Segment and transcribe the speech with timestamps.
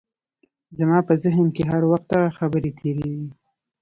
[0.77, 3.29] زما په ذهن کې هر وخت دغه خبرې تېرېدې